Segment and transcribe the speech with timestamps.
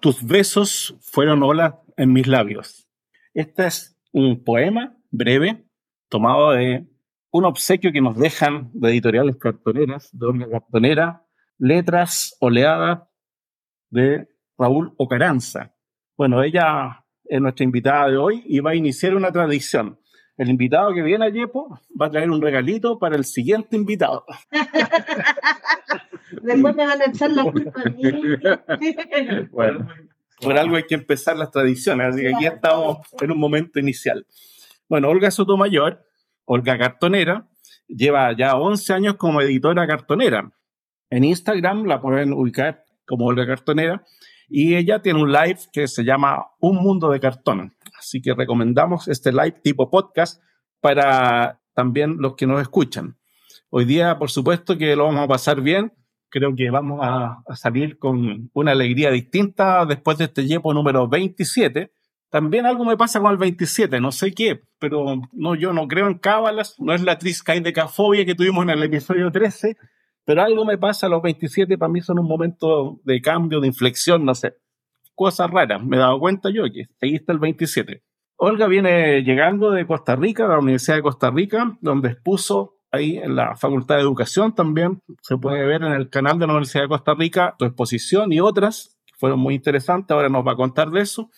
[0.00, 2.88] Tus besos fueron olas en mis labios.
[3.34, 5.66] Este es un poema breve
[6.08, 6.86] tomado de
[7.30, 11.26] un obsequio que nos dejan de editoriales cartoneras, de una cartonera,
[11.58, 13.02] letras oleadas
[13.90, 15.74] de Raúl Ocaranza.
[16.16, 19.99] Bueno, ella es nuestra invitada de hoy y va a iniciar una tradición.
[20.36, 24.24] El invitado que viene a Yepo va a traer un regalito para el siguiente invitado.
[26.42, 28.02] Después me van a echar la culpa a mí.
[29.50, 29.88] Bueno,
[30.40, 34.26] por algo hay que empezar las tradiciones, así que aquí estamos en un momento inicial.
[34.88, 36.02] Bueno, Olga Sotomayor,
[36.46, 37.46] Olga Cartonera,
[37.86, 40.50] lleva ya 11 años como editora cartonera.
[41.10, 44.04] En Instagram la pueden ubicar como Olga Cartonera
[44.48, 47.74] y ella tiene un live que se llama Un Mundo de Cartón.
[48.00, 50.42] Así que recomendamos este live tipo podcast
[50.80, 53.16] para también los que nos escuchan.
[53.68, 55.92] Hoy día, por supuesto, que lo vamos a pasar bien
[56.30, 61.92] creo que vamos a, salir con una alegría distinta después de este Yepo número 27.
[62.30, 66.06] También algo me pasa con el 27, no sé qué, pero no, yo no creo
[66.06, 69.76] en cábalas, no es la triscaidecafobia que tuvimos en el episodio 13,
[70.24, 73.66] pero algo me pasa a los 27, para mí son un momento de cambio, de
[73.66, 74.54] inflexión, no sé,
[75.20, 78.02] cosas raras, me he dado cuenta yo que seguiste el 27.
[78.36, 83.18] Olga viene llegando de Costa Rica, de la Universidad de Costa Rica, donde expuso ahí
[83.18, 85.02] en la Facultad de Educación también.
[85.20, 88.40] Se puede ver en el canal de la Universidad de Costa Rica tu exposición y
[88.40, 90.10] otras que fueron muy interesantes.
[90.10, 91.28] Ahora nos va a contar de eso.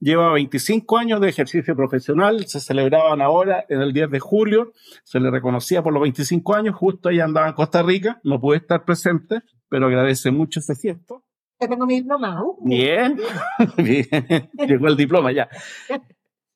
[0.00, 4.72] Lleva 25 años de ejercicio profesional, se celebraban ahora en el 10 de julio,
[5.04, 8.56] se le reconocía por los 25 años, justo ella andaba en Costa Rica, no pude
[8.56, 11.22] estar presente, pero agradece mucho ese gesto.
[11.62, 12.42] Ya tengo mi diploma.
[12.42, 12.58] uh.
[12.60, 13.18] Bien,
[13.78, 15.48] bien, llegó el diploma ya.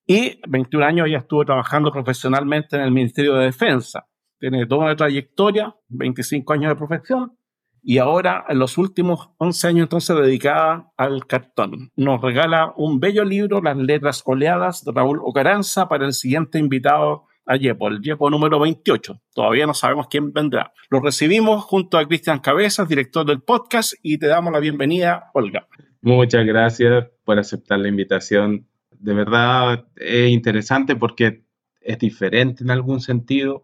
[0.08, 4.06] Y 21 años ya estuvo trabajando profesionalmente en el Ministerio de Defensa
[4.38, 7.38] tiene toda una trayectoria, 25 años de profesión,
[7.82, 11.92] y ahora en los últimos 11 años entonces dedicada al cartón.
[11.96, 17.26] Nos regala un bello libro, Las letras oleadas, de Raúl Ocaranza, para el siguiente invitado
[17.46, 19.20] a Yepo, el Yepo número 28.
[19.34, 20.72] Todavía no sabemos quién vendrá.
[20.90, 25.66] Lo recibimos junto a Cristian Cabezas, director del podcast, y te damos la bienvenida, Olga.
[26.02, 28.66] Muchas gracias por aceptar la invitación.
[28.90, 31.44] De verdad es interesante porque
[31.80, 33.62] es diferente en algún sentido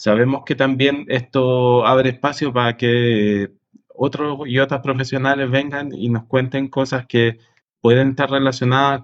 [0.00, 3.52] Sabemos que también esto abre espacio para que
[3.94, 7.36] otros y otras profesionales vengan y nos cuenten cosas que
[7.82, 9.02] pueden estar relacionadas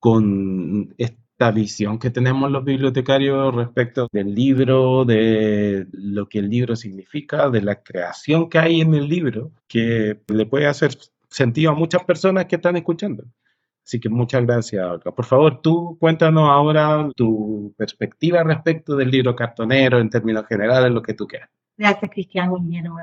[0.00, 0.92] con
[1.44, 7.50] esta visión que tenemos los bibliotecarios respecto del libro, de lo que el libro significa,
[7.50, 10.96] de la creación que hay en el libro, que le puede hacer
[11.28, 13.24] sentido a muchas personas que están escuchando.
[13.84, 15.10] Así que muchas gracias, Olga.
[15.10, 21.02] Por favor, tú cuéntanos ahora tu perspectiva respecto del libro cartonero en términos generales, lo
[21.02, 21.50] que tú quieras.
[21.76, 22.96] Gracias, Cristiano Guillermo.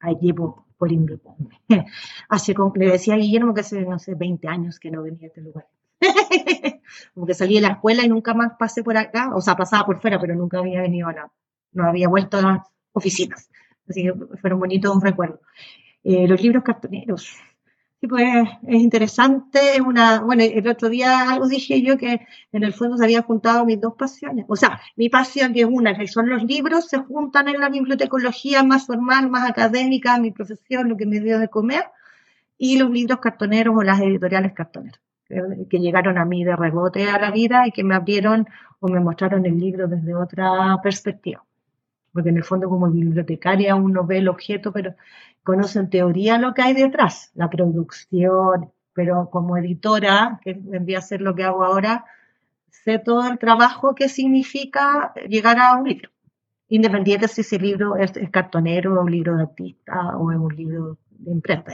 [0.00, 1.60] Allí por, por invitarme.
[2.30, 5.24] Hace, como le decía a Guillermo que hace, no sé, 20 años que no venía
[5.24, 5.66] a este lugar.
[7.14, 9.86] como que salí de la escuela y nunca más pasé por acá, o sea, pasaba
[9.86, 11.32] por fuera, pero nunca había venido a la,
[11.72, 12.60] no había vuelto a las
[12.92, 13.48] oficinas.
[13.88, 15.40] Así que fueron bonitos un recuerdo.
[16.04, 17.36] Eh, los libros cartoneros,
[18.02, 18.26] Sí, pues
[18.66, 22.96] es interesante, es una, bueno, el otro día algo dije yo que en el fondo
[22.96, 24.44] se había juntado mis dos pasiones.
[24.48, 27.68] O sea, mi pasión que es una, que son los libros, se juntan en la
[27.68, 31.84] bibliotecología más formal, más académica, mi profesión, lo que me dio de comer,
[32.58, 37.18] y los libros cartoneros o las editoriales cartoneras, que, llegaron a mí de rebote a
[37.18, 38.46] la vida y que me abrieron
[38.80, 41.44] o me mostraron el libro desde otra perspectiva.
[42.12, 44.94] Porque en el fondo como bibliotecaria uno ve el objeto, pero
[45.42, 51.02] conoce en teoría lo que hay detrás, la producción, pero como editora, que vendría a
[51.02, 52.04] ser lo que hago ahora,
[52.68, 56.10] sé todo el trabajo que significa llegar a un libro,
[56.68, 61.30] independiente si ese libro es, cartonero, un libro de artista o es un libro de
[61.30, 61.72] imprenta.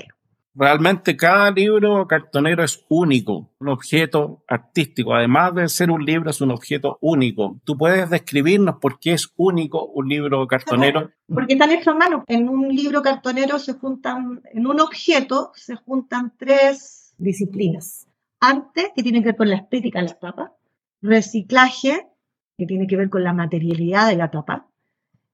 [0.59, 5.15] Realmente cada libro cartonero es único, un objeto artístico.
[5.15, 7.61] Además de ser un libro, es un objeto único.
[7.63, 11.13] ¿Tú puedes describirnos por qué es único un libro cartonero?
[11.33, 12.25] Porque están hechos a mano.
[12.27, 18.09] En un libro cartonero se juntan, en un objeto se juntan tres disciplinas.
[18.41, 20.53] Arte, que tiene que ver con la estética de la tapa.
[21.01, 22.09] Reciclaje,
[22.57, 24.67] que tiene que ver con la materialidad de la tapa.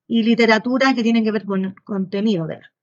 [0.06, 2.73] Y literatura, que tiene que ver con el contenido de la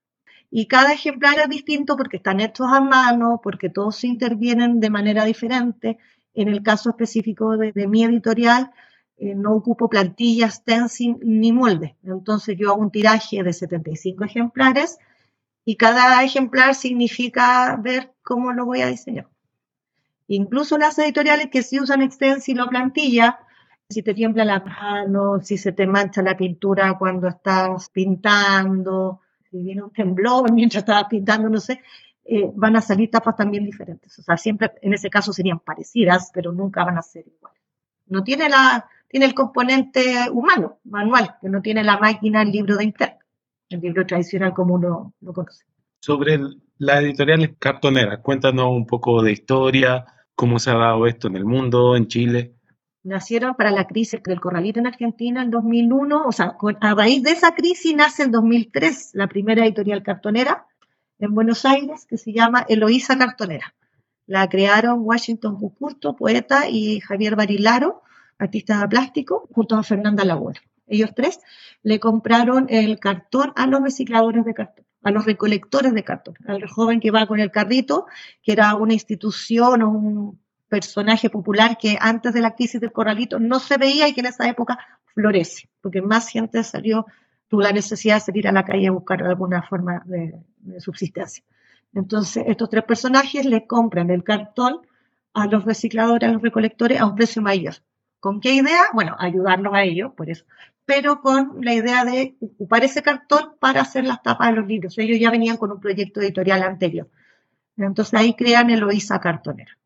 [0.54, 5.24] y cada ejemplar es distinto porque están hechos a mano, porque todos intervienen de manera
[5.24, 5.96] diferente.
[6.34, 8.70] En el caso específico de, mi editorial,
[9.16, 11.96] eh, no ocupo plantillas, stencil ni molde.
[12.04, 14.98] Entonces yo hago un tiraje de 75 ejemplares
[15.64, 19.28] y cada ejemplar significa ver cómo lo voy a diseñar.
[20.26, 23.38] Incluso las editoriales que sí usan stencil o plantilla
[23.88, 29.21] Si te tiembla la mano, si se te mancha la pintura cuando estás pintando,
[29.52, 31.80] si viene un temblor mientras estabas pintando, no sé,
[32.24, 34.18] eh, van a salir tapas también diferentes.
[34.18, 37.60] O sea, siempre en ese caso serían parecidas, pero nunca van a ser iguales.
[38.06, 42.76] No tiene, la, tiene el componente humano, manual, que no tiene la máquina, el libro
[42.76, 43.18] de internet,
[43.68, 45.64] el libro tradicional como uno lo conoce.
[46.00, 46.40] Sobre
[46.78, 51.44] la editorial cartonera, cuéntanos un poco de historia, cómo se ha dado esto en el
[51.44, 52.54] mundo, en Chile
[53.04, 57.32] nacieron para la crisis del corralito en Argentina en 2001, o sea, a raíz de
[57.32, 60.66] esa crisis nace en 2003 la primera editorial cartonera
[61.18, 63.74] en Buenos Aires que se llama Eloísa Cartonera.
[64.26, 68.02] La crearon Washington Cucurto, poeta, y Javier Barilaro,
[68.38, 70.60] artista plástico, junto a Fernanda Laguna.
[70.86, 71.40] Ellos tres
[71.82, 76.66] le compraron el cartón a los recicladores de cartón, a los recolectores de cartón, al
[76.68, 78.06] joven que va con el carrito,
[78.42, 80.41] que era una institución o un
[80.72, 84.28] personaje popular que antes de la crisis del corralito no se veía y que en
[84.28, 84.78] esa época
[85.12, 87.04] florece, porque más gente salió,
[87.46, 90.34] tuvo la necesidad de salir a la calle a buscar alguna forma de,
[90.80, 91.44] subsistencia.
[91.92, 94.80] Entonces, estos tres personajes le compran el cartón
[95.34, 97.74] a los recicladores, a los recolectores a un precio mayor.
[98.18, 98.84] ¿Con qué idea?
[98.94, 100.46] Bueno, ayudarlos a ellos, por eso.
[100.86, 104.96] Pero con la idea de ocupar ese cartón para hacer las tapas de los libros.
[104.96, 107.10] Ellos ya venían con un proyecto editorial anterior.
[107.76, 109.76] Entonces ahí crean Eloísa Cartonera.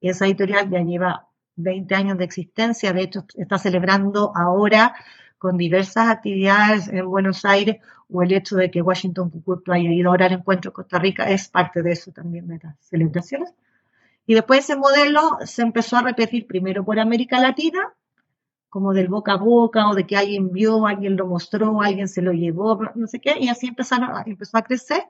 [0.00, 4.94] Esa editorial ya lleva 20 años de existencia, de hecho está celebrando ahora
[5.38, 7.78] con diversas actividades en Buenos Aires
[8.08, 11.28] o el hecho de que Washington Cucurto haya ido ahora al encuentro en Costa Rica
[11.28, 13.52] es parte de eso también de las celebraciones.
[14.26, 17.94] Y después ese modelo se empezó a repetir primero por América Latina,
[18.68, 22.20] como del boca a boca o de que alguien vio, alguien lo mostró, alguien se
[22.20, 25.02] lo llevó, no sé qué, y así empezaron, empezó a crecer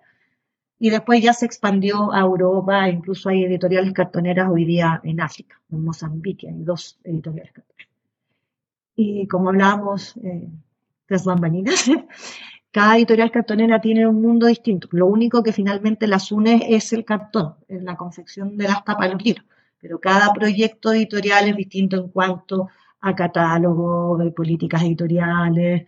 [0.78, 5.60] y después ya se expandió a Europa, incluso hay editoriales cartoneras hoy día en África,
[5.70, 7.88] en Mozambique, hay dos editoriales cartoneras.
[8.94, 10.48] Y como hablábamos, eh,
[11.08, 11.84] las bambalinas,
[12.70, 14.88] cada editorial cartonera tiene un mundo distinto.
[14.92, 19.14] Lo único que finalmente las une es el cartón, la confección de las tapas de
[19.14, 19.46] los libros.
[19.80, 22.68] Pero cada proyecto editorial es distinto en cuanto
[23.00, 25.86] a catálogo, de políticas editoriales,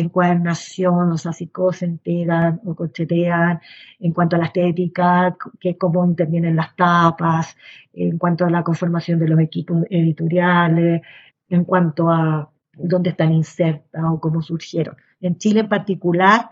[0.00, 3.60] encuadernación, o sea, si cosen, pegan o cochetean,
[3.98, 7.56] en cuanto a la estética, que cómo intervienen las tapas,
[7.92, 11.02] en cuanto a la conformación de los equipos editoriales,
[11.48, 14.96] en cuanto a dónde están insertas o cómo surgieron.
[15.20, 16.50] En Chile en particular,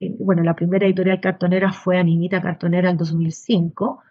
[0.00, 4.02] eh, bueno, la primera editorial cartonera fue Animita Cartonera en 2005,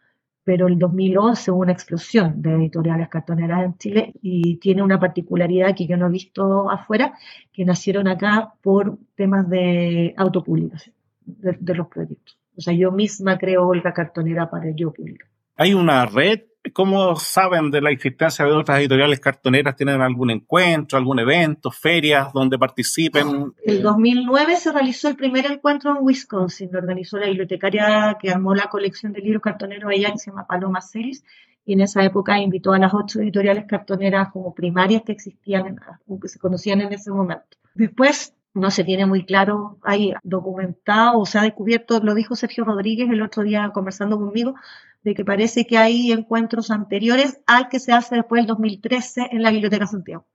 [0.49, 5.75] pero en 2011 hubo una explosión de editoriales cartoneras en Chile y tiene una particularidad
[5.75, 7.13] que yo no he visto afuera,
[7.53, 12.35] que nacieron acá por temas de autopublicación de, de los proyectos.
[12.57, 15.27] O sea, yo misma creo Olga Cartonera para yo publicar.
[15.55, 16.41] ¿Hay una red
[16.73, 19.77] ¿Cómo saben de la existencia de otras editoriales cartoneras?
[19.77, 23.53] ¿Tienen algún encuentro, algún evento, ferias donde participen?
[23.63, 26.69] El 2009 se realizó el primer encuentro en Wisconsin.
[26.71, 30.47] Lo organizó la bibliotecaria que armó la colección de libros cartoneros allá, que se llama
[30.47, 31.23] Paloma Celis.
[31.65, 35.77] Y en esa época invitó a las ocho editoriales cartoneras como primarias que existían,
[36.21, 37.57] que se conocían en ese momento.
[37.73, 42.65] Después no se tiene muy claro, hay documentado o se ha descubierto, lo dijo Sergio
[42.65, 44.55] Rodríguez el otro día conversando conmigo,
[45.03, 49.43] de que parece que hay encuentros anteriores al que se hace después del 2013 en
[49.43, 50.25] la Biblioteca Santiago.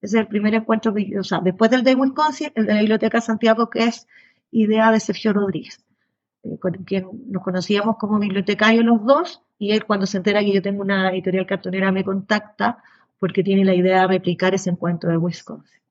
[0.00, 3.20] Ese es el primer encuentro, o sea, después del de Wisconsin, el de la Biblioteca
[3.20, 4.08] Santiago, que es
[4.50, 5.84] idea de Sergio Rodríguez,
[6.42, 10.52] eh, con quien nos conocíamos como bibliotecarios los dos, y él cuando se entera que
[10.52, 12.82] yo tengo una editorial cartonera me contacta
[13.20, 15.81] porque tiene la idea de replicar ese encuentro de Wisconsin.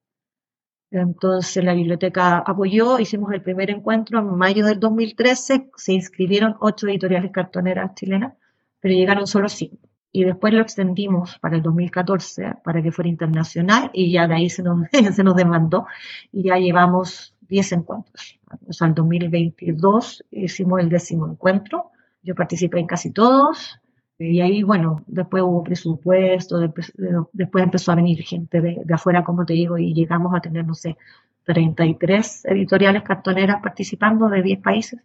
[0.91, 6.87] Entonces la biblioteca apoyó, hicimos el primer encuentro en mayo del 2013, se inscribieron ocho
[6.87, 8.33] editoriales cartoneras chilenas,
[8.81, 9.87] pero llegaron solo cinco.
[10.11, 14.49] Y después lo extendimos para el 2014 para que fuera internacional y ya de ahí
[14.49, 14.81] se nos,
[15.15, 15.85] se nos demandó
[16.33, 18.39] y ya llevamos 10 encuentros.
[18.67, 23.79] O sea, en 2022 hicimos el décimo encuentro, yo participé en casi todos,
[24.21, 26.93] y ahí, bueno, después hubo presupuesto, después,
[27.63, 30.97] empezó a venir gente de, afuera, como te digo, y llegamos a tener, no sé,
[31.45, 34.99] 33 editoriales cartoneras participando de 10 países.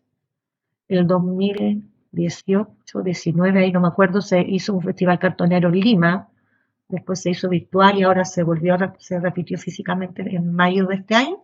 [0.89, 6.29] El 2018, 19, ahí no me acuerdo, se hizo un festival cartonero en Lima,
[6.89, 11.15] después se hizo virtual y ahora se volvió, se repitió físicamente en mayo de este
[11.15, 11.43] año.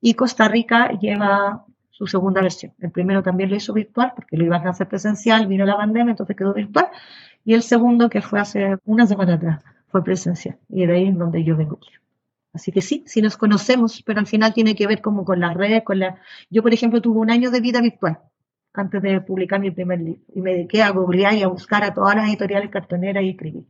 [0.00, 1.66] Y Costa Rica lleva
[2.00, 2.72] su segunda versión.
[2.78, 6.12] El primero también lo hizo virtual porque lo iban a hacer presencial, vino la pandemia,
[6.12, 6.86] entonces quedó virtual.
[7.44, 10.56] Y el segundo, que fue hace una semana atrás, fue presencial.
[10.70, 11.78] Y de ahí es donde yo vengo.
[12.54, 15.54] Así que sí, sí nos conocemos, pero al final tiene que ver como con las
[15.54, 16.16] redes, con la...
[16.48, 18.18] Yo, por ejemplo, tuve un año de vida virtual
[18.72, 20.22] antes de publicar mi primer libro.
[20.34, 23.64] Y me dediqué a googlear y a buscar a todas las editoriales cartoneras y escribir.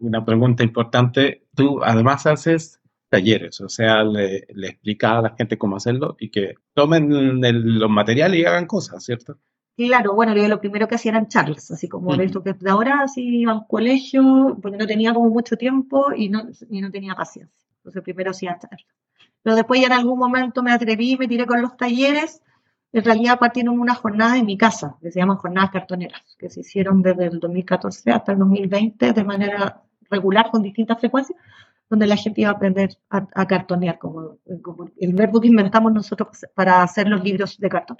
[0.00, 1.46] una pregunta importante.
[1.54, 2.79] Tú además haces
[3.10, 7.40] talleres, o sea, le, le explicas a la gente cómo hacerlo y que tomen
[7.78, 9.38] los materiales y hagan cosas, ¿cierto?
[9.76, 12.70] Claro, bueno, yo lo primero que hacía eran charlas, así como de esto que de
[12.70, 16.90] ahora sí iba al colegio, porque no tenía como mucho tiempo y no, y no
[16.90, 17.66] tenía paciencia.
[17.78, 18.86] Entonces primero hacía charlas.
[19.42, 22.42] Pero después ya en algún momento me atreví, me tiré con los talleres.
[22.92, 26.60] En realidad partieron una jornada en mi casa, que se llaman jornadas cartoneras, que se
[26.60, 31.38] hicieron desde el 2014 hasta el 2020 de manera regular con distintas frecuencias,
[31.90, 36.46] donde la gente iba a aprender a, cartonear, como, como el verbo que inventamos nosotros
[36.54, 37.98] para hacer los libros de cartón.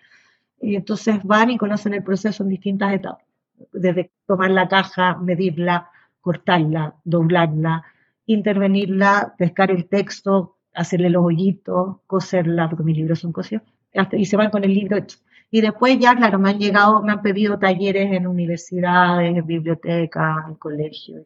[0.60, 3.26] Y entonces van y conocen el proceso en distintas etapas,
[3.72, 7.82] desde tomar la caja, medirla, cortarla, doblarla,
[8.26, 13.64] intervenirla, pescar el texto, hacerle los hoyitos, coserla, porque mis libros son cosidos,
[14.12, 15.18] y se van con el libro hecho.
[15.50, 20.46] Y después ya, claro, me han llegado, me han pedido talleres en universidades, en bibliotecas,
[20.46, 21.24] en colegios,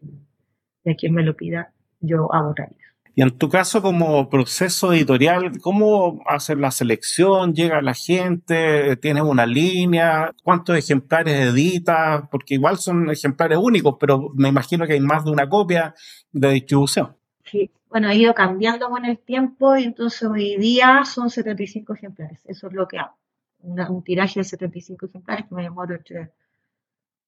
[0.83, 1.74] y a quien me lo pida,
[2.07, 2.85] yo hago talleres.
[3.17, 7.55] Y en tu caso, como proceso editorial, ¿cómo hacer la selección?
[7.55, 8.97] ¿Llega la gente?
[8.97, 10.35] ¿Tienes una línea?
[10.43, 12.25] ¿Cuántos ejemplares editas?
[12.29, 15.95] Porque igual son ejemplares únicos, pero me imagino que hay más de una copia
[16.33, 17.17] de distribución.
[17.45, 22.41] Sí, bueno, ha ido cambiando con el tiempo y entonces hoy día son 75 ejemplares.
[22.47, 23.17] Eso es lo que hago.
[23.61, 26.33] un tiraje de 75 ejemplares que me demoro entre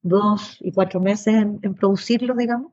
[0.02, 2.72] dos y cuatro meses en, en producirlo, digamos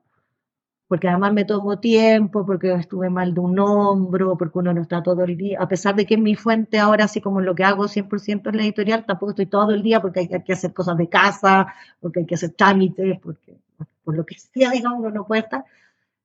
[0.94, 5.02] porque además me tomo tiempo, porque estuve mal de un hombro, porque uno no está
[5.02, 7.64] todo el día, a pesar de que es mi fuente ahora, así como lo que
[7.64, 10.96] hago 100% en la editorial, tampoco estoy todo el día porque hay que hacer cosas
[10.96, 11.66] de casa,
[11.98, 13.56] porque hay que hacer trámites, porque
[14.04, 15.64] por lo que sea, digamos, uno no puede estar.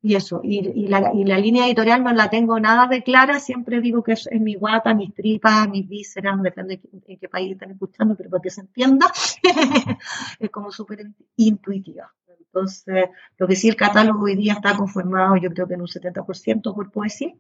[0.04, 1.00] Y eso, y, la,
[1.40, 5.16] línea editorial no la tengo nada de clara, siempre digo que es, mi guata, mis
[5.16, 9.08] tripas, mis vísceras, depende de qué país están escuchando, pero para que se entienda,
[10.40, 11.08] es como súper
[11.38, 12.14] intuitiva.
[12.54, 15.88] Entonces, lo que sí el catálogo hoy día está conformado, yo creo que en un
[15.88, 17.34] 70% por poesía.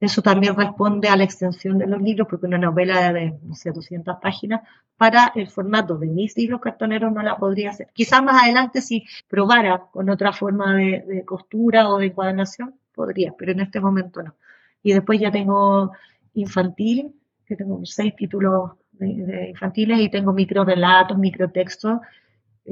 [0.00, 3.70] Eso también responde a la extensión de los libros, porque una novela de, no sé,
[3.70, 4.62] 200 páginas,
[4.96, 7.88] para el formato de mis libros cartoneros no la podría hacer.
[7.92, 13.52] Quizás más adelante, si probara con otra forma de, costura o de encuadernación, podría, pero
[13.52, 14.34] en este momento no.
[14.82, 15.92] Y después ya tengo
[16.32, 17.14] infantil,
[17.44, 22.00] que tengo seis títulos de, infantiles y tengo micro relatos, eh,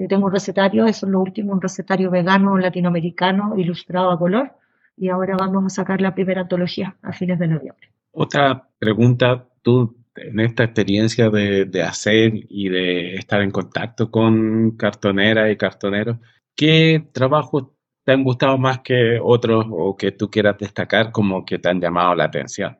[0.07, 4.53] tengo un recetario, eso es lo último, un recetario vegano latinoamericano ilustrado a color.
[4.97, 7.89] Y ahora vamos a sacar la primera antología a fines de noviembre.
[8.13, 14.73] Otra pregunta, tú en esta experiencia de, de hacer y de estar en contacto con
[14.73, 16.19] cartoneras y cartoneros,
[16.55, 17.69] ¿qué trabajos
[18.05, 21.81] te han gustado más que otros o que tú quieras destacar como que te han
[21.81, 22.79] llamado la atención?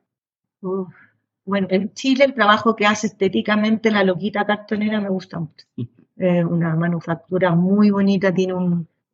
[1.45, 5.65] bueno, en Chile el trabajo que hace estéticamente la loquita cartonera me gusta mucho.
[6.19, 8.53] Es una manufactura muy bonita, tiene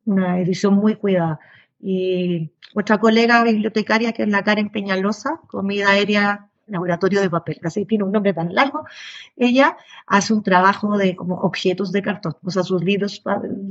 [0.04, 1.40] una edición muy cuidada.
[1.80, 7.84] Y otra colega bibliotecaria, que es la Karen Peñalosa, Comida Aérea Laboratorio de Papel, así
[7.84, 8.84] tiene un nombre tan largo,
[9.36, 13.22] ella hace un trabajo de como objetos de cartón, o sea, sus libros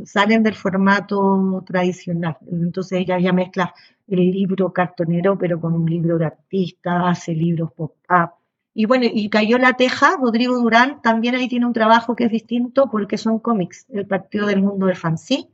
[0.05, 3.73] salen del formato tradicional, entonces ella ya mezcla
[4.07, 8.29] el libro cartonero, pero con un libro de artista, hace libros pop-up,
[8.77, 12.31] y bueno, y Cayó la Teja, Rodrigo Durán, también ahí tiene un trabajo que es
[12.31, 15.47] distinto porque son cómics, el partido del mundo del fanzine.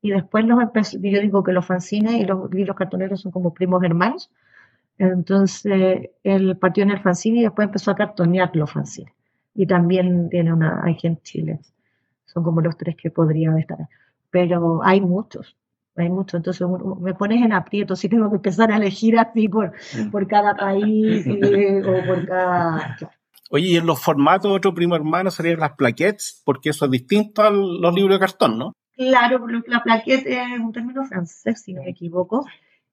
[0.00, 0.60] Y después los
[0.92, 4.30] yo digo que los fanzines y los libros cartoneros son como primos hermanos.
[4.96, 9.12] Entonces, él partió en el fanzine y después empezó a cartonear los fanzines.
[9.56, 11.58] Y también tiene una, hay en Chile.
[12.26, 13.88] Son como los tres que podrían estar.
[14.30, 15.56] Pero hay muchos
[16.02, 16.66] hay mucho, entonces
[17.00, 20.10] me pones en aprieto, si tengo que empezar a elegir así por, mm.
[20.10, 22.96] por cada país eh, o por cada...
[23.50, 27.42] Oye, y en los formatos, otro primo hermano serían las plaquettes, porque eso es distinto
[27.42, 28.72] a los libros de cartón, ¿no?
[28.94, 32.44] Claro, la plaquette es un término francés, si no me equivoco,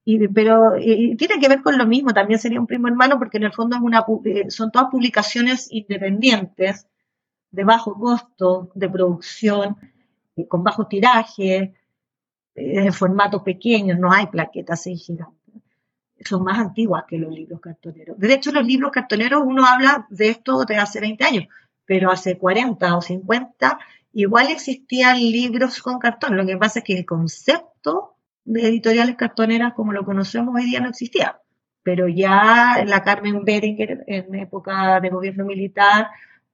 [0.06, 3.44] y, pero tiene que ver con lo mismo, también sería un primo hermano, porque en
[3.46, 6.88] el fondo es una, eh, son todas publicaciones independientes,
[7.50, 9.78] de bajo costo, de producción,
[10.36, 11.74] eh, con bajo tiraje,
[12.56, 15.36] en formato pequeño, no hay plaquetas así gigantes.
[16.24, 18.18] Son más antiguas que los libros cartoneros.
[18.18, 21.48] De hecho, los libros cartoneros, uno habla de esto de hace 20 años,
[21.86, 23.80] pero hace 40 o 50
[24.14, 26.38] igual existían libros con cartón.
[26.38, 30.80] Lo que pasa es que el concepto de editoriales cartoneras como lo conocemos hoy día
[30.80, 31.40] no existía.
[31.84, 36.08] Pero ya la Carmen Beringer, en época de gobierno militar,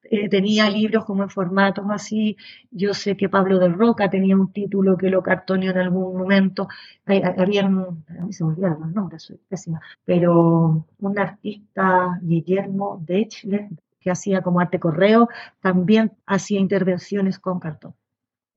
[0.03, 2.37] eh, tenía libros como en formatos así.
[2.71, 6.67] Yo sé que Pablo del Roca tenía un título que lo cartoneó en algún momento.
[7.05, 9.33] Había, a mí se me olvidaron los nombres,
[10.05, 15.29] pero un artista, Guillermo Dechler, que hacía como arte correo,
[15.61, 17.93] también hacía intervenciones con cartón.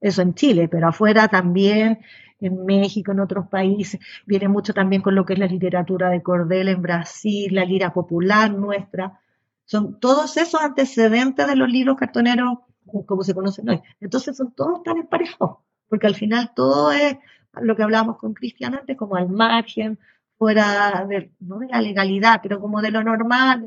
[0.00, 2.00] Eso en Chile, pero afuera también
[2.40, 6.22] en México, en otros países, viene mucho también con lo que es la literatura de
[6.22, 9.20] cordel en Brasil, la lira popular nuestra.
[9.64, 12.58] Son todos esos antecedentes de los libros cartoneros,
[13.06, 13.82] como se conocen hoy.
[14.00, 17.16] Entonces son todos tan emparejados, porque al final todo es
[17.60, 19.98] lo que hablábamos con Cristian antes, como al margen,
[20.36, 23.66] fuera de, no de la legalidad, pero como de lo normal.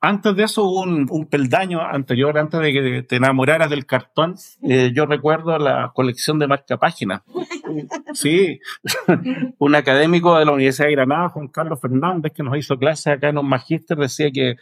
[0.00, 4.36] Antes de eso hubo un, peldaño anterior, antes de que te enamoraras del cartón.
[4.62, 7.22] Eh, yo recuerdo la colección de marca página.
[8.14, 8.58] Sí,
[9.58, 13.28] un académico de la Universidad de Granada, Juan Carlos Fernández, que nos hizo clase acá
[13.28, 14.56] en un magíster, decía que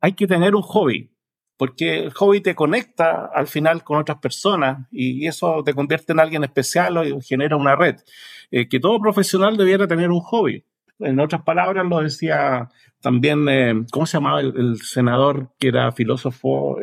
[0.00, 1.10] hay que tener un hobby,
[1.56, 6.20] porque el hobby te conecta al final con otras personas y eso te convierte en
[6.20, 7.96] alguien especial o genera una red.
[8.50, 10.64] Eh, que todo profesional debiera tener un hobby.
[11.00, 12.68] En otras palabras, lo decía
[13.00, 16.78] también, eh, ¿cómo se llamaba el, senador que era filósofo?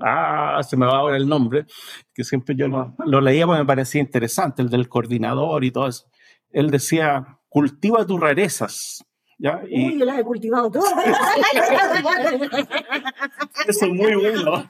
[0.00, 1.66] ah, se me va ahora el nombre,
[2.14, 5.88] que siempre yo lo, lo leía porque me parecía interesante, el del coordinador y todo
[5.88, 6.06] eso.
[6.50, 9.04] Él decía, cultiva tus rarezas.
[9.38, 9.60] ¿Ya?
[9.68, 9.86] Y...
[9.86, 10.92] Uy, yo las he cultivado todas.
[13.66, 14.68] Eso es muy bueno.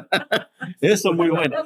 [0.80, 1.56] Eso es muy bueno.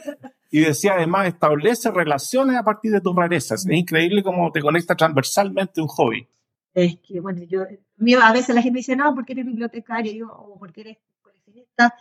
[0.50, 3.66] Y decía además, establece relaciones a partir de tus rarezas.
[3.66, 6.28] Es increíble cómo te conecta transversalmente un hobby.
[6.74, 10.82] Es que, bueno, yo, a veces la gente dice, no, porque eres bibliotecario o porque
[10.82, 11.94] eres coleccionista.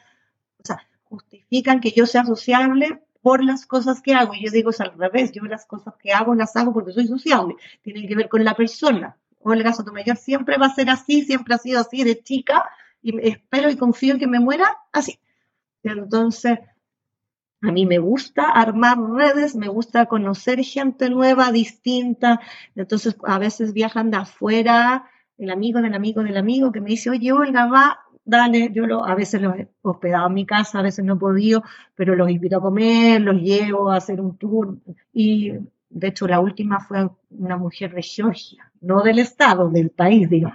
[0.60, 4.34] O sea, justifican que yo sea sociable por las cosas que hago.
[4.34, 7.08] Y yo digo, es al revés, yo las cosas que hago las hago porque soy
[7.08, 7.56] sociable.
[7.82, 9.18] Tienen que ver con la persona.
[9.44, 12.70] Olga Sotomayor siempre va a ser así, siempre ha sido así de chica
[13.02, 15.20] y espero y confío en que me muera así.
[15.84, 16.60] Entonces,
[17.62, 22.40] a mí me gusta armar redes, me gusta conocer gente nueva, distinta.
[22.76, 25.06] Entonces, a veces viajan de afuera,
[25.38, 28.72] el amigo del amigo del amigo que me dice, oye, Olga, va, dale.
[28.74, 31.64] Yo lo, a veces los he hospedado en mi casa, a veces no he podido,
[31.96, 34.78] pero los invito a comer, los llevo a hacer un tour.
[35.14, 35.52] Y
[35.90, 40.52] de hecho, la última fue una mujer de Georgia, no del estado, del país, digo.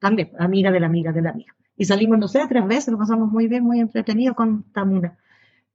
[0.00, 1.54] También, amiga de la amiga de la amiga.
[1.76, 5.18] Y salimos, no sé, tres veces, lo pasamos muy bien, muy entretenido con Tamuna.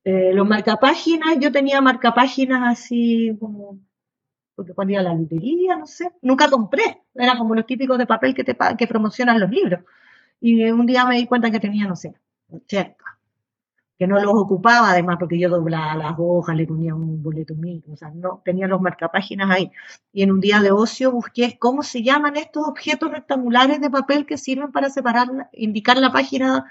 [0.03, 3.79] Eh, los marcapáginas, yo tenía marcapáginas así como,
[4.55, 7.03] porque cuando iba a la librería, no sé, nunca compré.
[7.13, 9.81] Era como los típicos de papel que, te, que promocionan los libros.
[10.39, 12.15] Y un día me di cuenta que tenía, no sé,
[12.49, 12.95] 80
[14.01, 17.83] que no los ocupaba además porque yo doblaba las hojas, le ponía un boleto mío,
[17.93, 19.71] o sea, no tenía los marcapáginas ahí.
[20.11, 24.25] Y en un día de ocio busqué cómo se llaman estos objetos rectangulares de papel
[24.25, 26.65] que sirven para separar, indicar la página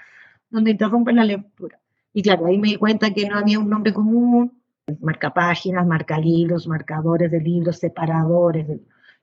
[0.49, 1.79] donde interrumpen la lectura.
[2.11, 4.61] Y claro, ahí me di cuenta que no había un nombre común,
[4.99, 8.67] marcapáginas, marcalibros, marcadores de libros, separadores,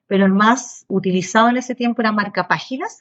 [0.06, 3.00] pero el más utilizado en ese tiempo era marcapáginas,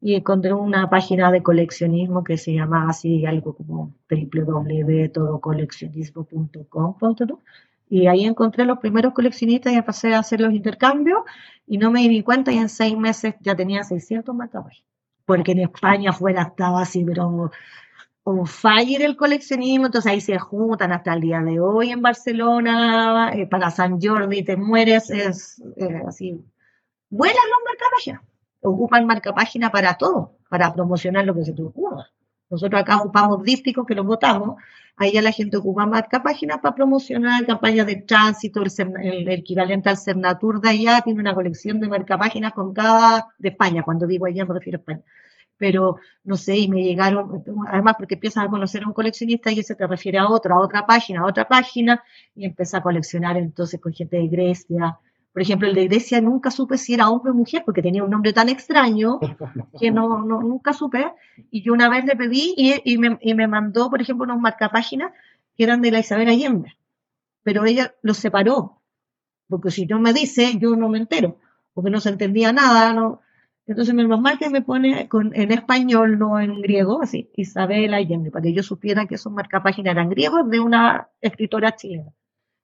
[0.00, 6.94] y encontré una página de coleccionismo que se llamaba así algo como www.todocoleccionismo.com
[7.90, 11.22] y ahí encontré los primeros coleccionistas y empecé a hacer los intercambios
[11.66, 14.84] y no me di cuenta y en seis meses ya tenía 600 marcadores
[15.24, 17.50] porque en España fuera estaba así pero
[18.24, 23.32] un fire el coleccionismo, entonces ahí se juntan hasta el día de hoy en Barcelona,
[23.34, 26.38] eh, para San Jordi te mueres, es eh, así,
[27.08, 28.27] vuelan los marcapáginas
[28.62, 32.06] ocupan marca página para todo, para promocionar lo que se te ocurra.
[32.50, 34.56] Nosotros acá ocupamos dípticos que los votamos,
[35.06, 40.60] ya la gente ocupa marca página para promocionar campañas de tránsito, el, equivalente al Cernatur
[40.60, 44.44] de allá tiene una colección de marca páginas con cada, de España, cuando digo allá
[44.44, 45.02] me refiero a España.
[45.56, 49.60] Pero no sé, y me llegaron, además porque empiezas a conocer a un coleccionista y
[49.60, 52.02] ese te refiere a otro, a otra página, a otra página,
[52.34, 54.98] y empieza a coleccionar entonces con gente de Grecia,
[55.38, 58.10] por ejemplo, el de Grecia nunca supe si era hombre o mujer porque tenía un
[58.10, 59.20] nombre tan extraño
[59.78, 61.12] que no, nunca supe.
[61.52, 65.12] Y yo una vez le pedí y, me, mandó, por ejemplo, unos marcapáginas
[65.56, 66.76] que eran de la Isabel Allende.
[67.44, 68.82] Pero ella los separó.
[69.46, 71.38] Porque si no me dice, yo no me entero.
[71.72, 72.92] Porque no se entendía nada.
[72.92, 73.20] ¿no?
[73.68, 78.42] Entonces, mi mamá que me pone en español, no en griego, así, Isabel Allende, para
[78.42, 82.12] que yo supiera que esos marcapáginas eran griegos de una escritora chilena.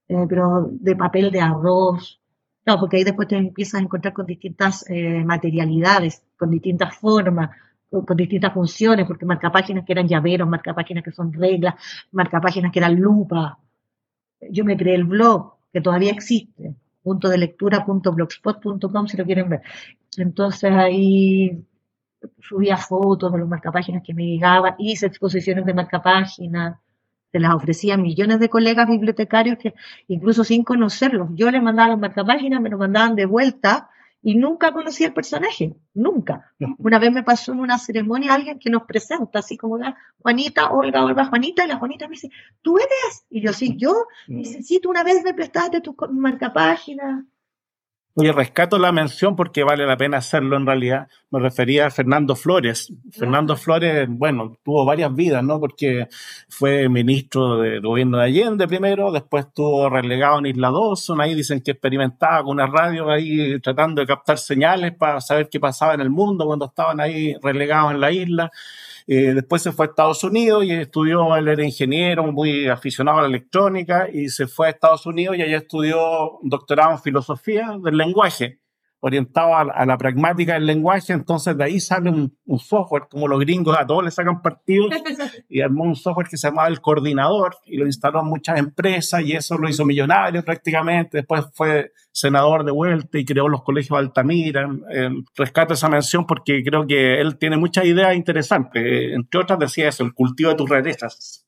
[0.08, 2.20] Eh, pero de papel de arroz,
[2.66, 7.50] no, porque ahí después te empiezas a encontrar con distintas eh, materialidades, con distintas formas,
[7.90, 11.74] con, distintas funciones, porque marca páginas que eran llaveros, marca páginas que son reglas,
[12.12, 13.58] marca páginas que eran lupa.
[14.50, 19.62] Yo me creé el blog, que todavía existe, punto de lectura.blogspot.com si lo quieren ver.
[20.16, 21.64] Entonces ahí
[22.40, 26.78] subía fotos de los marcapáginas que me llegaban, hice exposiciones de marcapáginas,
[27.34, 29.74] se las ofrecía a millones de colegas bibliotecarios que
[30.06, 33.90] incluso sin conocerlos, yo les mandaba las marcapáginas, me lo mandaban de vuelta
[34.22, 36.52] y nunca conocí al personaje, nunca.
[36.78, 40.70] Una vez me pasó en una ceremonia alguien que nos presenta, así como la Juanita,
[40.70, 42.30] Olga, Olga, Juanita, y la Juanita me dice,
[42.62, 43.26] ¿tú eres?
[43.28, 44.06] Y yo, sí, yo.
[44.44, 47.26] Sí, tú una vez me prestaste tu marca página.
[48.16, 51.08] Oye, rescato la mención porque vale la pena hacerlo en realidad.
[51.30, 52.92] Me refería a Fernando Flores.
[53.10, 55.58] Fernando Flores, bueno, tuvo varias vidas, ¿no?
[55.58, 56.06] Porque
[56.48, 61.60] fue ministro del gobierno de Allende primero, después estuvo relegado en Isla Dawson, ahí dicen
[61.60, 66.00] que experimentaba con una radio ahí tratando de captar señales para saber qué pasaba en
[66.00, 68.52] el mundo cuando estaban ahí relegados en la isla.
[69.06, 73.22] Eh, después se fue a Estados Unidos y estudió, él era ingeniero, muy aficionado a
[73.22, 77.98] la electrónica, y se fue a Estados Unidos y allá estudió doctorado en filosofía del
[77.98, 78.60] lenguaje
[79.04, 83.76] orientado a, la pragmática del lenguaje, entonces de ahí sale un, software, como los gringos
[83.78, 84.94] a todos les sacan partidos,
[85.50, 89.20] y armó un software que se llamaba el coordinador, y lo instaló en muchas empresas,
[89.20, 93.98] y eso lo hizo millonario prácticamente, después fue senador de vuelta y creó los colegios
[93.98, 99.58] Altamira, eh, rescato esa mención porque creo que él tiene muchas ideas interesantes, entre otras
[99.58, 101.46] decía eso, el cultivo de tus rarezas.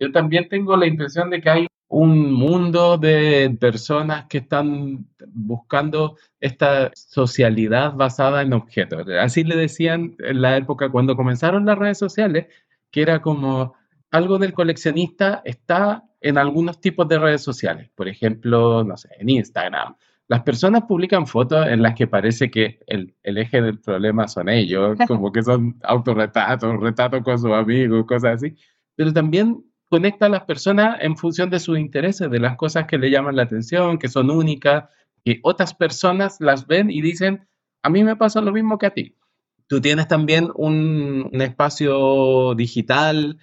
[0.00, 6.16] Yo también tengo la impresión de que hay un mundo de personas que están buscando
[6.40, 9.06] esta socialidad basada en objetos.
[9.20, 12.46] Así le decían en la época cuando comenzaron las redes sociales,
[12.90, 13.74] que era como
[14.10, 17.90] algo del coleccionista está en algunos tipos de redes sociales.
[17.94, 19.94] Por ejemplo, no sé, en Instagram.
[20.28, 24.48] Las personas publican fotos en las que parece que el, el eje del problema son
[24.48, 28.54] ellos, como que son autorretratos, retratos con sus amigos, cosas así.
[28.94, 32.98] Pero también conecta a las personas en función de sus intereses, de las cosas que
[32.98, 34.84] le llaman la atención, que son únicas,
[35.28, 37.46] que otras personas las ven y dicen,
[37.82, 39.14] a mí me pasa lo mismo que a ti.
[39.66, 43.36] Tú tienes también un, espacio digital,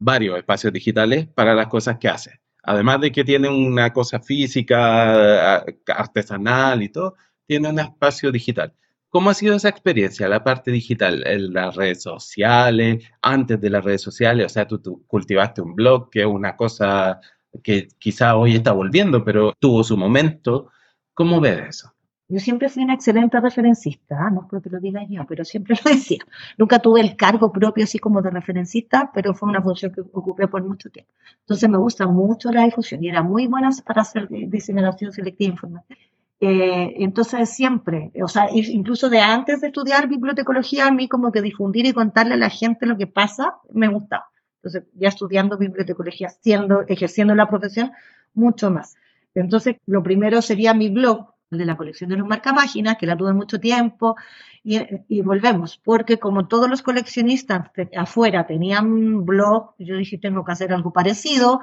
[0.00, 2.40] varios espacios digitales para las cosas que haces.
[2.64, 7.14] Además de que tiene una cosa física, artesanal y todo,
[7.46, 8.74] tiene un espacio digital.
[9.08, 13.84] ¿Cómo ha sido esa experiencia, la parte digital, en las redes sociales, antes de las
[13.84, 14.46] redes sociales?
[14.46, 17.20] O sea, tú, cultivaste un blog, que es una cosa
[17.62, 20.72] que quizá hoy está volviendo, pero tuvo su momento.
[21.18, 21.92] ¿Cómo ves eso?
[22.28, 24.30] Yo siempre fui una excelente referencista, ¿ah?
[24.30, 26.20] no creo que lo diga yo, pero siempre lo decía.
[26.56, 30.46] Nunca tuve el cargo propio así como de referencista, pero fue una función que ocupé
[30.46, 31.10] por mucho tiempo.
[31.40, 35.98] Entonces me gusta mucho la difusión y era muy buena para hacer diseminación selectiva informativa.
[36.38, 41.42] Eh, entonces siempre, o sea, incluso de antes de estudiar bibliotecología, a mí como que
[41.42, 44.26] difundir y contarle a la gente lo que pasa, me gustaba.
[44.62, 47.90] Entonces, ya estudiando bibliotecología, siendo, ejerciendo la profesión,
[48.34, 48.96] mucho más.
[49.34, 53.16] Entonces, lo primero sería mi blog, el de la colección de los marcapáginas, que la
[53.16, 54.16] tuve mucho tiempo,
[54.64, 60.52] y, y, volvemos, porque como todos los coleccionistas afuera tenían blog, yo dije, tengo que
[60.52, 61.60] hacer algo parecido,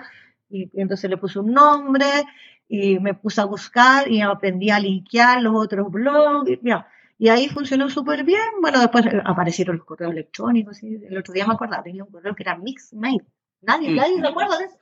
[0.50, 2.06] y entonces le puse un nombre,
[2.68, 6.50] y me puse a buscar y aprendí a linkear los otros blogs.
[6.50, 6.60] Y,
[7.18, 8.42] y ahí funcionó súper bien.
[8.62, 10.82] Bueno, después aparecieron los correos electrónicos.
[10.84, 13.24] El otro día me acordaba, tenía un correo que era Mixmail.
[13.62, 13.96] Nadie, mm.
[13.96, 14.78] nadie se acuerda de eso.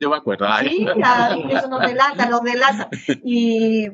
[0.00, 0.46] Yo me acuerdo.
[0.62, 0.86] Sí,
[1.50, 2.88] eso nos delata, nos delata.
[3.22, 3.84] Y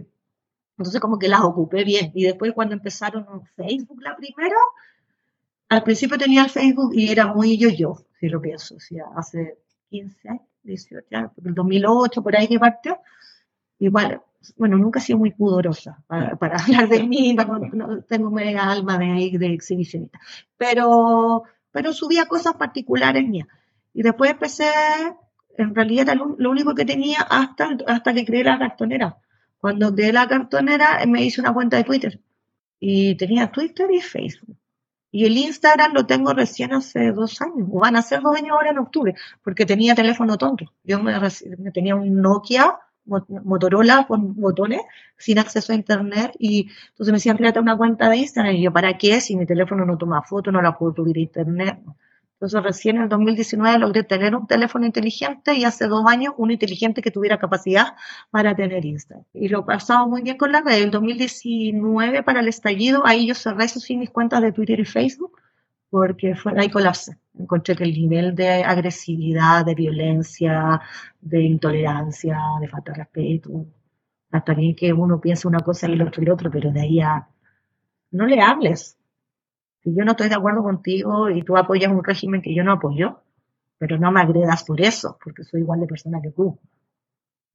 [0.78, 2.12] entonces como que las ocupé bien.
[2.14, 4.56] Y después cuando empezaron Facebook la primera,
[5.68, 8.76] al principio tenía el Facebook y era muy yo-yo, si lo pienso.
[8.76, 9.58] O sea, hace
[9.90, 12.98] 15 años, 18 años, el 2008, por ahí que partió
[13.78, 14.22] igual,
[14.56, 19.36] bueno, nunca he sido muy pudorosa para, hablar de mí, no, tengo media alma de,
[19.38, 20.20] de exhibicionista,
[20.56, 21.42] pero,
[21.72, 23.48] pero subía cosas particulares mías.
[23.92, 24.70] Y después empecé,
[25.58, 29.16] en realidad lo, único que tenía hasta, hasta que creé la cartonera.
[29.58, 32.20] Cuando creé la cartonera me hice una cuenta de Twitter
[32.80, 34.56] y tenía Twitter y Facebook.
[35.10, 38.50] Y el Instagram lo tengo recién hace dos años, o van a ser dos años
[38.50, 40.72] ahora en octubre, porque tenía teléfono tonto.
[40.84, 41.14] Yo me,
[41.72, 44.82] tenía un Nokia Motorola con botones
[45.16, 48.72] sin acceso a internet y entonces me decían créate una cuenta de Instagram y yo
[48.72, 49.20] ¿para qué?
[49.20, 51.78] si mi teléfono no toma fotos no la puedo subir internet
[52.36, 56.52] entonces recién en el 2019 logré tener un teléfono inteligente y hace dos años uno
[56.52, 57.94] inteligente que tuviera capacidad
[58.30, 62.48] para tener Instagram y lo pasaba muy bien con la red el 2019 para el
[62.48, 65.40] estallido ahí yo cerré eso sin mis cuentas de Twitter y Facebook
[65.90, 67.16] porque fue, ahí colapse.
[67.38, 70.80] Encontré que el nivel de agresividad, de violencia,
[71.20, 73.66] de intolerancia, de falta de respeto,
[74.30, 76.80] hasta bien que uno piensa una cosa y el otro y el otro, pero de
[76.80, 77.28] ahí a
[78.10, 78.98] no le hables.
[79.86, 82.72] Si yo no estoy de acuerdo contigo y tú apoyas un régimen que yo no
[82.72, 83.20] apoyo,
[83.78, 86.58] pero no me agredas por eso, porque soy igual de persona que tú.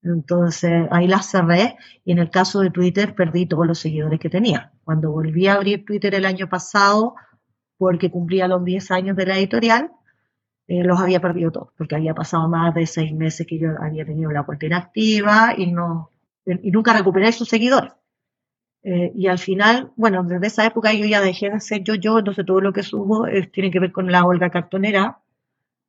[0.02, 4.30] Entonces ahí la cerré y en el caso de Twitter perdí todos los seguidores que
[4.30, 4.72] tenía.
[4.86, 7.16] Cuando volví a abrir Twitter el año pasado,
[7.78, 9.92] porque cumplía los 10 años de la editorial,
[10.70, 14.06] eh, los había perdido todos, porque había pasado más de seis meses que yo había
[14.06, 16.12] tenido la cuenta inactiva y, no,
[16.46, 17.92] y nunca recuperé sus seguidores.
[18.84, 22.18] Eh, y al final, bueno, desde esa época yo ya dejé de hacer yo, yo,
[22.20, 25.20] entonces todo lo que subo tiene que ver con la Olga Cartonera.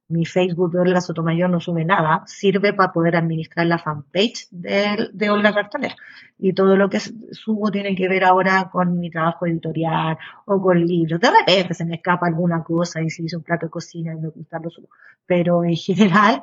[0.09, 5.09] Mi Facebook de Olga Sotomayor no sube nada, sirve para poder administrar la fanpage de,
[5.11, 5.97] de Olga Cartonera.
[6.39, 10.85] Y todo lo que subo tiene que ver ahora con mi trabajo editorial o con
[10.85, 11.19] libros.
[11.19, 14.17] De repente se me escapa alguna cosa y si hice un plato de cocina y
[14.17, 14.89] me gusta lo subo.
[15.25, 16.43] Pero en general,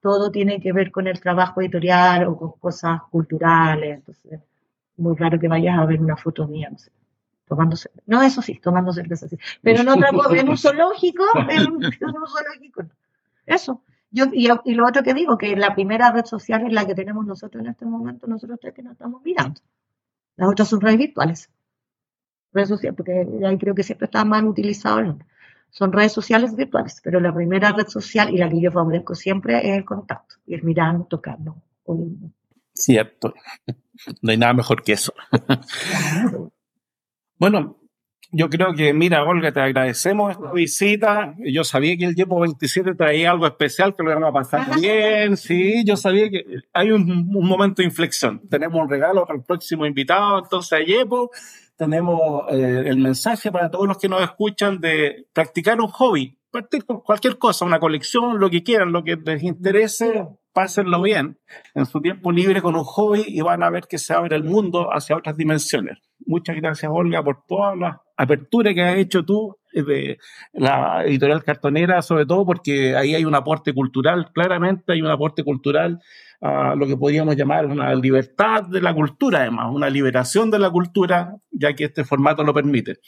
[0.00, 3.96] todo tiene que ver con el trabajo editorial o con cosas culturales.
[3.96, 4.40] Entonces,
[4.98, 6.90] muy raro que vayas a ver una foto mía, no sé,
[7.46, 9.38] tomándose, no, eso sí, tomando cerveza, sí.
[9.62, 12.84] pero en otra cosa, en un zoológico, en un, zoológico,
[13.46, 13.82] eso.
[14.10, 16.94] Yo, y, y, lo otro que digo, que la primera red social es la que
[16.94, 19.60] tenemos nosotros en este momento, nosotros tres que nos estamos mirando.
[20.36, 21.50] Las otras son redes virtuales.
[22.52, 25.16] Redes sociales, porque ahí creo que siempre está mal utilizado el.
[25.70, 29.58] Son redes sociales virtuales, pero la primera red social y la que yo favorezco siempre
[29.58, 31.56] es el contacto, y el mirarnos, tocarnos.
[32.78, 33.34] Cierto.
[34.22, 35.12] No hay nada mejor que eso.
[37.38, 37.76] bueno,
[38.30, 41.34] yo creo que, mira, Olga, te agradecemos esta visita.
[41.38, 45.36] Yo sabía que el Yepo 27 traía algo especial, que lo iban a pasar bien.
[45.36, 48.40] Sí, yo sabía que hay un, momento de inflexión.
[48.48, 51.30] Tenemos un regalo para el próximo invitado, entonces, Yepo.
[51.76, 56.37] Tenemos eh, el mensaje para todos los que nos escuchan de practicar un hobby.
[56.50, 60.26] Partir con cualquier cosa, una colección, lo que quieran, lo que les interese
[60.58, 61.38] pásenlo bien
[61.74, 64.42] en su tiempo libre con un hobby y van a ver que se abre el
[64.42, 65.98] mundo hacia otras dimensiones.
[66.26, 70.18] Muchas gracias, Olga, por todas las aperturas que has hecho tú de
[70.52, 75.44] la editorial cartonera, sobre todo porque ahí hay un aporte cultural, claramente hay un aporte
[75.44, 76.00] cultural
[76.40, 80.70] a lo que podríamos llamar una libertad de la cultura, además, una liberación de la
[80.70, 82.98] cultura, ya que este formato lo permite.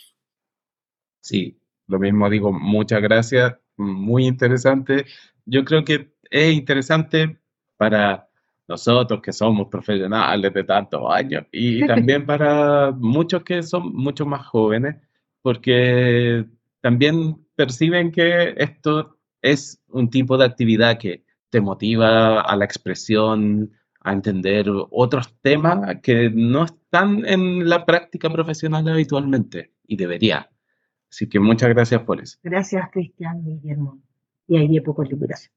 [1.20, 1.59] Sí,
[1.90, 5.06] lo mismo digo, muchas gracias, muy interesante.
[5.44, 7.38] Yo creo que es interesante
[7.76, 8.28] para
[8.68, 14.46] nosotros que somos profesionales de tantos años y también para muchos que son mucho más
[14.46, 14.96] jóvenes,
[15.42, 16.46] porque
[16.80, 23.72] también perciben que esto es un tipo de actividad que te motiva a la expresión,
[24.02, 30.48] a entender otros temas que no están en la práctica profesional habitualmente y debería.
[31.10, 32.38] Así que muchas gracias por eso.
[32.42, 33.98] Gracias, Cristian Guillermo.
[34.46, 35.52] Y ahí de poco liberación.